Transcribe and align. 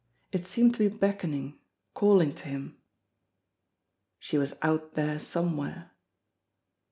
It 0.31 0.47
seemed 0.47 0.73
to 0.73 0.89
be 0.89 0.97
beckoning, 0.97 1.59
calling 1.93 2.31
to 2.31 2.45
him. 2.47 2.75
She 4.17 4.39
was 4.39 4.55
out 4.63 4.95
there 4.95 5.19
somewhere. 5.19 5.91